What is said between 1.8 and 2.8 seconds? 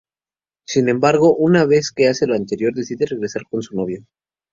que hace lo anterior,